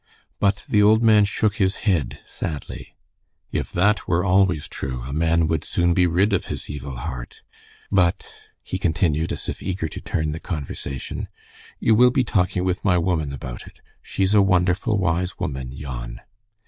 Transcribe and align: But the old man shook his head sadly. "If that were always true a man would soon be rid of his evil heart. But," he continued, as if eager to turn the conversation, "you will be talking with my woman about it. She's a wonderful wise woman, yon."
But 0.39 0.65
the 0.67 0.81
old 0.81 1.03
man 1.03 1.25
shook 1.25 1.57
his 1.57 1.75
head 1.85 2.17
sadly. 2.25 2.95
"If 3.51 3.71
that 3.73 4.07
were 4.07 4.23
always 4.25 4.67
true 4.67 5.03
a 5.03 5.13
man 5.13 5.45
would 5.45 5.63
soon 5.63 5.93
be 5.93 6.07
rid 6.07 6.33
of 6.33 6.45
his 6.45 6.71
evil 6.71 6.95
heart. 6.95 7.43
But," 7.91 8.25
he 8.63 8.79
continued, 8.79 9.31
as 9.31 9.47
if 9.47 9.61
eager 9.61 9.87
to 9.89 10.01
turn 10.01 10.31
the 10.31 10.39
conversation, 10.39 11.27
"you 11.79 11.93
will 11.93 12.09
be 12.09 12.23
talking 12.23 12.63
with 12.63 12.83
my 12.83 12.97
woman 12.97 13.31
about 13.31 13.67
it. 13.67 13.79
She's 14.01 14.33
a 14.33 14.41
wonderful 14.41 14.97
wise 14.97 15.37
woman, 15.37 15.71
yon." 15.71 16.21